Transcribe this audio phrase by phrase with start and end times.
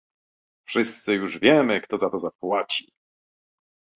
[0.67, 2.89] Wszyscy już wiemy, kto za to zapłaci